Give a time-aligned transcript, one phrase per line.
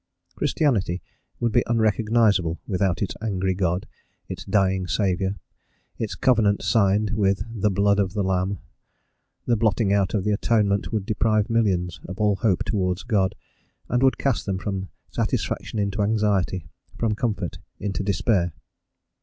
[0.35, 0.99] Christianity
[1.39, 3.85] would be unrecognisable without its angry God,
[4.27, 5.35] its dying Saviour,
[5.99, 8.57] its covenant signed with "the blood of the Lamb:"
[9.45, 13.35] the blotting out of the Atonement would deprive millions of all hope towards God,
[13.89, 16.65] and would cast them from satisfaction into anxiety
[16.97, 18.53] from comfort into despair.